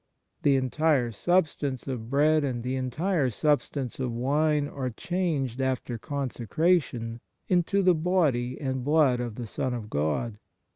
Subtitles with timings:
[0.41, 7.19] The entire substance of bread and the entire substance of wine are changed after consecration
[7.47, 10.39] into the Body and Blood of the Son of God.